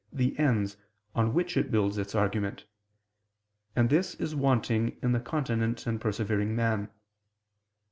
[0.11, 0.77] the ends,
[1.13, 2.65] on which it builds its argument:
[3.75, 6.89] and this is wanting in the continent and persevering man.